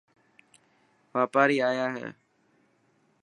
واپاري 1.15 1.57
آيا 1.69 1.87
هي. 1.95 2.07